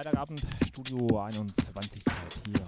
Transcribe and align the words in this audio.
Freitagabend, 0.00 0.46
Studio 0.66 1.20
21 1.20 2.02
Zeit 2.06 2.40
hier 2.46 2.62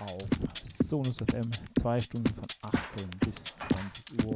auf 0.00 0.28
Sonus 0.64 1.18
FM. 1.18 1.50
Zwei 1.78 2.00
Stunden 2.00 2.32
von 2.32 2.46
18 2.72 3.10
bis 3.20 3.44
20 3.44 4.24
Uhr. 4.24 4.34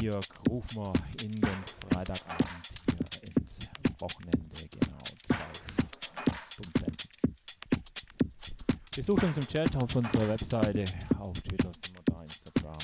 Hier 0.00 0.18
rufen 0.50 0.82
wir 0.82 0.92
in 1.24 1.40
den 1.40 1.64
Freitagabend 1.88 2.48
hier 2.90 3.22
ins 3.36 3.70
Wochenende. 4.00 4.56
Genau, 4.72 4.98
zwei 5.22 5.36
Stunden. 6.50 6.92
Besucht 8.96 9.22
uns 9.22 9.36
im 9.36 9.46
Chat 9.46 9.76
auf 9.76 9.94
unserer 9.94 10.28
Webseite, 10.30 10.82
auf 11.20 11.40
Twitter 11.42 11.72
sind 11.72 11.94
wir 11.94 12.02
da, 12.06 12.22
Instagram. 12.24 12.78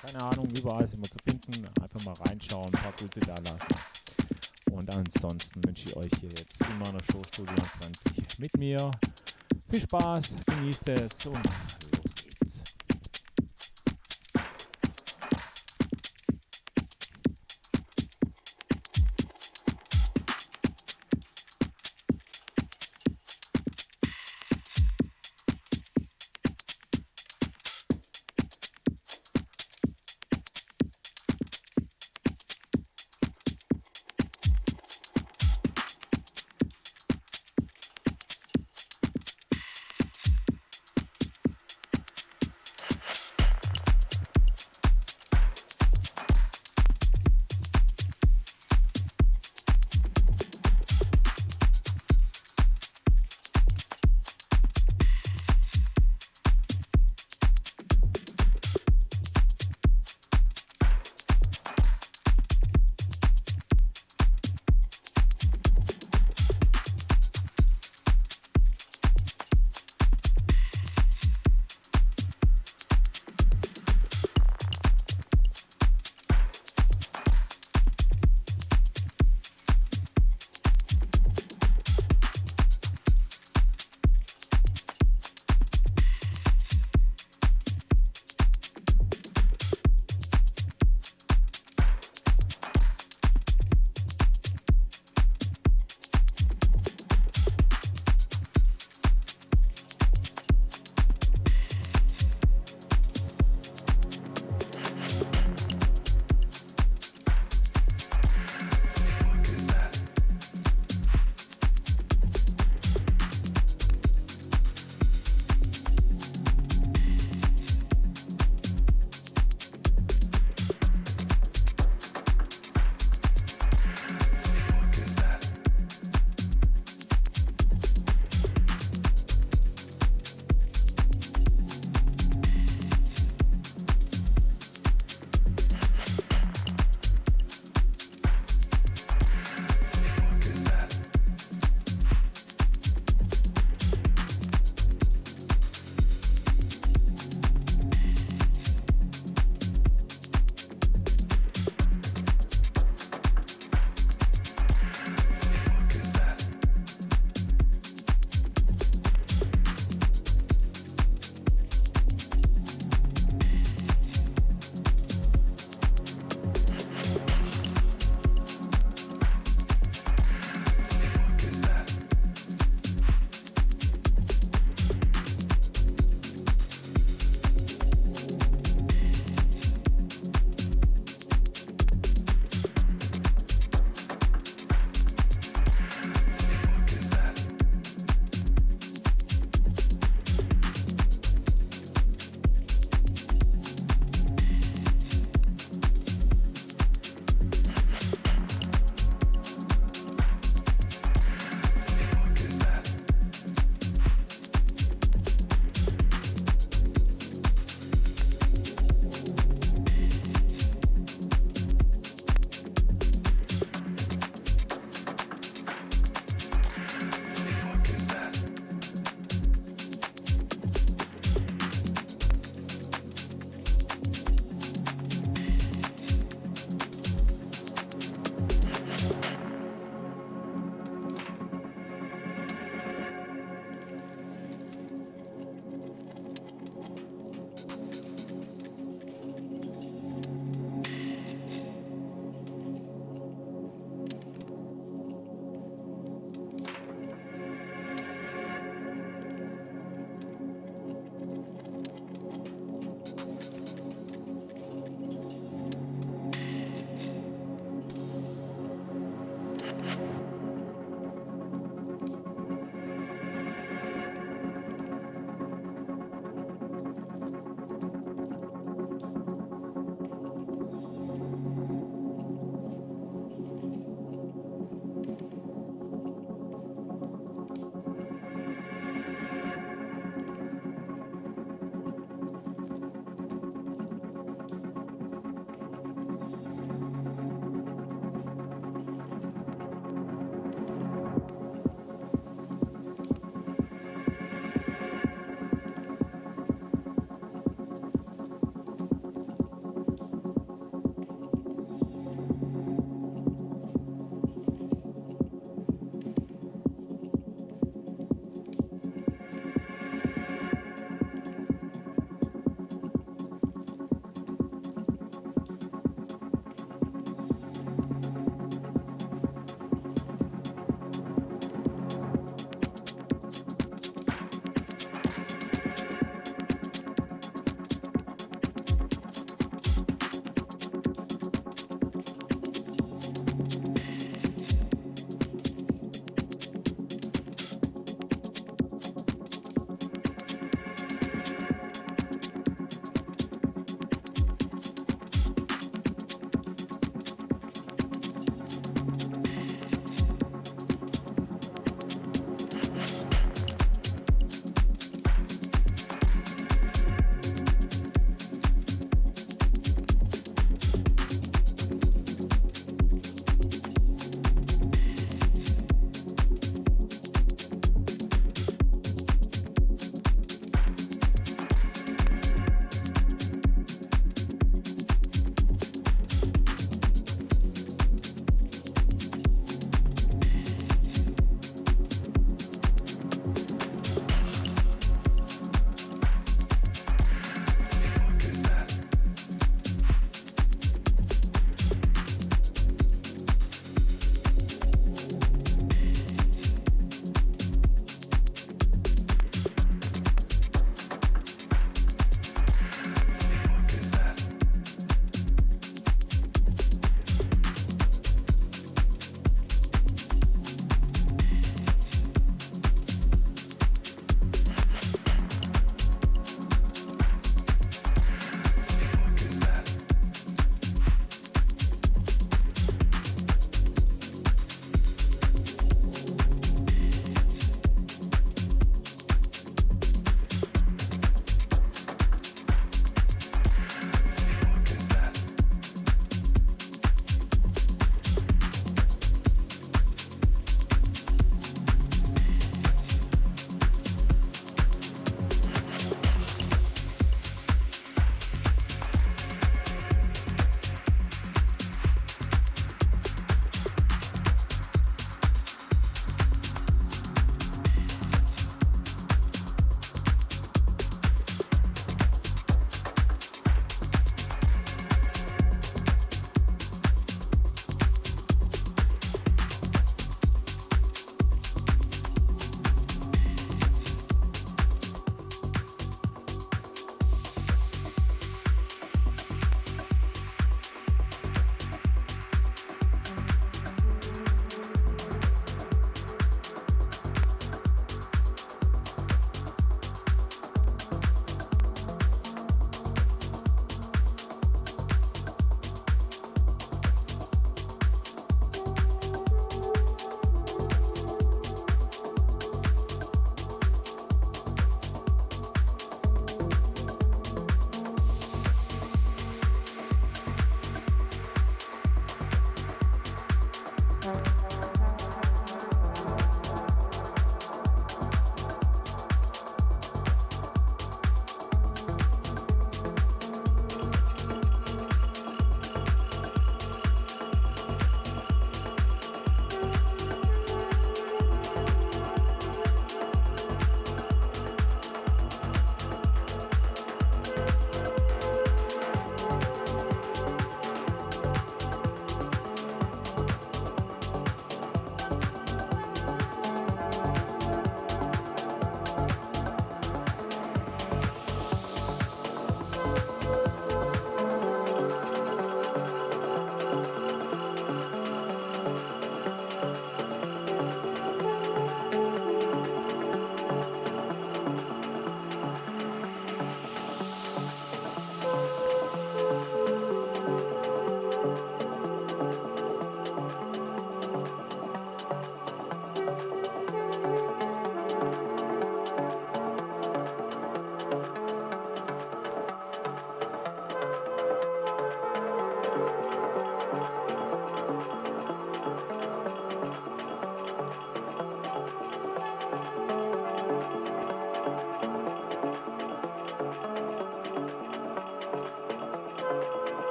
Keine 0.00 0.22
Ahnung, 0.22 0.48
überall 0.56 0.86
sind 0.86 1.00
wir 1.04 1.10
zu 1.10 1.18
finden. 1.22 1.68
Einfach 1.82 2.02
mal 2.06 2.14
reinschauen, 2.26 2.74
ein 2.74 2.82
paar 2.82 2.92
Grüße 2.92 3.20
da 3.20 3.34
lassen. 3.34 3.93
Und 4.84 4.96
ansonsten 4.96 5.64
wünsche 5.64 5.88
ich 5.88 5.96
euch 5.96 6.10
hier 6.20 6.28
jetzt 6.28 6.60
in 6.60 6.78
meiner 6.78 7.02
Show 7.04 7.22
Studio 7.32 7.54
20 7.80 8.38
mit 8.38 8.54
mir 8.58 8.90
viel 9.70 9.80
Spaß, 9.80 10.36
genießt 10.44 10.88
es 10.88 11.24
und 11.24 11.38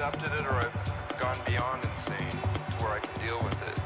accepted 0.00 0.32
it 0.32 0.46
or 0.46 0.56
I've 0.56 1.18
gone 1.20 1.36
beyond 1.44 1.84
insane 1.84 2.32
to 2.32 2.74
where 2.80 2.96
I 2.96 3.00
can 3.04 3.12
deal 3.20 3.36
with 3.44 3.60
it 3.68 3.76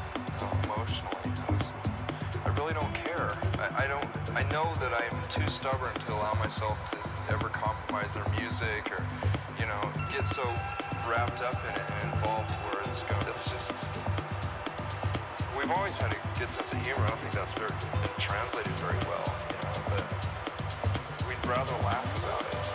emotionally. 0.63 1.27
I, 1.51 2.47
I 2.47 2.55
really 2.55 2.71
don't 2.71 2.95
care. 2.95 3.35
I, 3.59 3.83
I 3.83 3.87
don't. 3.91 4.07
I 4.31 4.47
know 4.47 4.71
that 4.79 4.95
I'm 4.95 5.11
too 5.27 5.45
stubborn 5.51 5.91
to 6.07 6.13
allow 6.13 6.31
myself 6.35 6.79
to 6.95 7.33
ever 7.33 7.49
compromise 7.49 8.13
their 8.13 8.23
music 8.39 8.95
or, 8.95 9.03
you 9.59 9.67
know, 9.67 9.81
get 10.07 10.23
so 10.25 10.47
wrapped 11.03 11.43
up 11.43 11.59
in 11.67 11.75
it 11.75 11.83
and 11.83 12.13
involved 12.15 12.49
where 12.71 12.79
it's 12.87 13.03
going. 13.03 13.27
It's 13.27 13.51
just. 13.51 13.75
We've 15.59 15.71
always 15.71 15.97
had 15.97 16.15
a 16.15 16.39
good 16.39 16.47
sense 16.47 16.71
of 16.71 16.79
humor. 16.79 17.03
I 17.03 17.11
don't 17.11 17.19
think 17.19 17.35
that's 17.35 17.51
very, 17.59 17.75
been 17.75 18.15
translated 18.23 18.71
very 18.79 19.03
well, 19.03 19.27
you 19.51 19.59
know, 19.67 19.75
but 19.91 20.03
we'd 21.27 21.43
rather 21.43 21.75
laugh 21.83 22.07
about 22.23 22.39
it. 22.39 22.74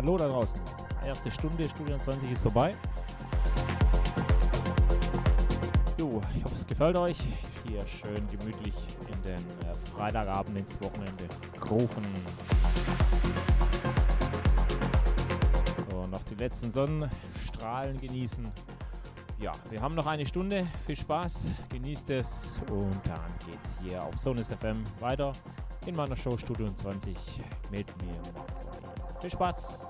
Hallo 0.00 0.16
da 0.16 0.28
draußen. 0.28 0.58
Erste 1.04 1.30
Stunde, 1.30 1.68
Studio 1.68 1.98
20 1.98 2.30
ist 2.30 2.40
vorbei. 2.40 2.74
Jo, 5.98 6.22
ich 6.34 6.42
hoffe 6.42 6.54
es 6.54 6.66
gefällt 6.66 6.96
euch. 6.96 7.18
Hier 7.68 7.86
schön 7.86 8.26
gemütlich 8.28 8.74
in 9.12 9.22
den 9.22 9.34
äh, 9.34 9.74
Freitagabend 9.94 10.58
ins 10.58 10.80
Wochenende 10.80 11.26
gerufen. 11.60 12.02
So, 15.90 16.06
noch 16.06 16.22
die 16.30 16.36
letzten 16.36 16.72
Sonnenstrahlen 16.72 18.00
genießen. 18.00 18.48
Ja, 19.38 19.52
wir 19.68 19.82
haben 19.82 19.94
noch 19.94 20.06
eine 20.06 20.24
Stunde. 20.24 20.66
Viel 20.86 20.96
Spaß, 20.96 21.48
genießt 21.68 22.08
es 22.08 22.62
und 22.70 23.06
dann 23.06 23.34
geht's 23.46 23.76
hier 23.82 24.02
auf 24.02 24.16
Sonus 24.16 24.48
FM 24.48 24.82
weiter 24.98 25.32
in 25.84 25.94
meiner 25.94 26.16
Show 26.16 26.38
Studio 26.38 26.70
20 26.70 27.14
mit 27.70 27.86
mir. 28.02 28.16
Viel 29.20 29.30
Spaß! 29.30 29.89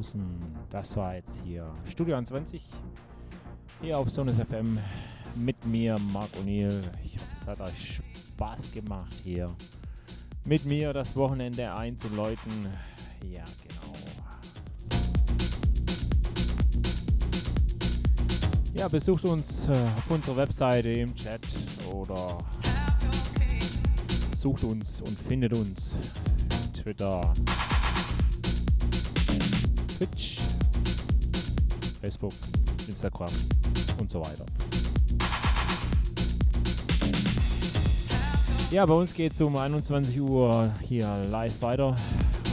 draußen. 0.00 0.56
Das 0.70 0.96
war 0.96 1.14
jetzt 1.14 1.42
hier 1.44 1.70
Studio 1.84 2.20
20 2.22 2.62
hier 3.82 3.98
auf 3.98 4.08
Sonus 4.08 4.36
FM 4.36 4.78
mit 5.36 5.62
mir, 5.66 5.98
Marc 6.12 6.30
O'Neill. 6.42 6.80
Ich 7.04 7.14
hoffe, 7.14 7.36
es 7.38 7.46
hat 7.46 7.60
euch 7.60 8.00
Spaß 8.34 8.72
gemacht 8.72 9.14
hier 9.22 9.54
mit 10.46 10.64
mir 10.64 10.94
das 10.94 11.14
Wochenende 11.16 11.74
einzuläuten. 11.74 12.66
Ja, 13.30 13.44
genau. 13.44 13.94
Ja, 18.74 18.88
besucht 18.88 19.24
uns 19.26 19.68
äh, 19.68 19.72
auf 19.72 20.10
unserer 20.10 20.38
Webseite 20.38 20.90
im 20.92 21.14
Chat 21.14 21.46
oder 21.92 22.38
sucht 24.34 24.64
uns 24.64 25.02
und 25.02 25.18
findet 25.18 25.52
uns. 25.52 25.98
Twitter, 26.72 27.34
Facebook, 32.10 32.32
Instagram 32.88 33.30
und 34.00 34.10
so 34.10 34.20
weiter. 34.20 34.44
Ja, 38.72 38.84
bei 38.84 38.94
uns 38.94 39.14
geht 39.14 39.32
es 39.32 39.40
um 39.40 39.56
21 39.56 40.20
Uhr 40.20 40.72
hier 40.82 41.06
live 41.30 41.62
weiter. 41.62 41.94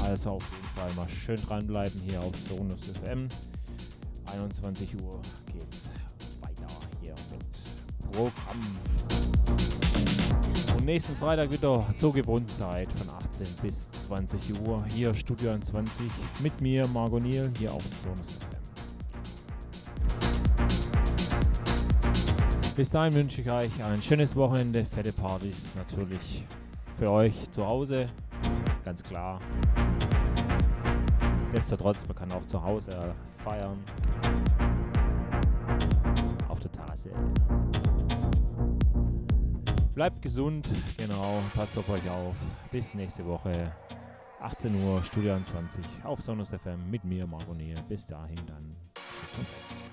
Also 0.04 0.32
auf 0.32 0.44
jeden 0.52 0.68
Fall 0.76 0.94
mal 0.96 1.10
schön 1.10 1.38
dranbleiben 1.38 2.00
hier 2.02 2.22
auf 2.22 2.36
Sonus 2.36 2.86
FM. 3.04 3.28
21 4.32 4.96
Uhr 5.04 5.20
geht's 5.52 5.90
weiter 6.42 6.74
hier 7.02 7.16
mit 7.32 8.12
Programm. 8.12 8.62
Und 10.78 10.86
nächsten 10.86 11.16
Freitag 11.16 11.52
wieder 11.52 11.84
zur 11.98 12.14
gewohnten 12.14 12.50
Zeit 12.50 12.90
von 12.92 13.10
18 13.10 13.48
bis 13.64 13.90
20 14.08 14.62
Uhr 14.62 14.86
hier 14.94 15.16
Studio 15.16 15.58
20 15.58 16.12
mit 16.42 16.62
mir, 16.62 16.88
Margot 16.88 17.24
Niel, 17.24 17.52
hier 17.58 17.74
auf 17.74 17.88
Sonus 17.88 18.34
FM. 18.34 18.57
Bis 22.78 22.92
dahin 22.92 23.12
wünsche 23.16 23.42
ich 23.42 23.50
euch 23.50 23.84
ein 23.84 24.04
schönes 24.04 24.36
Wochenende, 24.36 24.86
fette 24.86 25.12
Partys 25.12 25.74
natürlich 25.74 26.46
für 26.96 27.10
euch 27.10 27.50
zu 27.50 27.66
Hause, 27.66 28.08
ganz 28.86 29.02
klar. 29.02 29.42
Nichtsdestotrotz, 31.52 32.06
man 32.06 32.16
kann 32.16 32.32
auch 32.32 32.46
zu 32.46 32.62
Hause 32.62 33.16
feiern. 33.40 33.84
Auf 36.48 36.60
der 36.60 36.72
Tasse. 36.72 37.10
Bleibt 39.96 40.22
gesund, 40.22 40.70
genau, 40.98 41.42
passt 41.56 41.76
auf 41.80 41.90
euch 41.90 42.08
auf. 42.08 42.36
Bis 42.72 42.94
nächste 42.94 43.26
Woche, 43.26 43.72
18 44.40 44.76
Uhr, 44.84 45.02
Studio 45.02 45.36
20 45.42 45.84
auf 46.04 46.22
Sonus 46.22 46.50
FM 46.50 46.92
mit 46.92 47.04
mir, 47.04 47.26
Marco 47.26 47.56
Bis 47.90 48.06
dahin 48.06 48.46
dann. 48.46 48.76
Tschüss 48.94 49.87